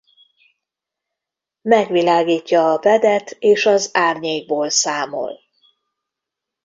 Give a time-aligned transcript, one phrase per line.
[1.61, 5.39] Megvilágítja a pad-et és az árnyékból számol.